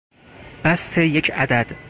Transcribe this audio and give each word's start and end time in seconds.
بسط 0.65 0.97
یک 0.97 1.31
عدد 1.31 1.75